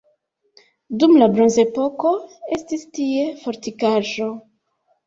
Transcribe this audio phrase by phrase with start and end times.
[1.03, 2.15] Dum la bronzepoko
[2.59, 4.35] estis tie fortikaĵo.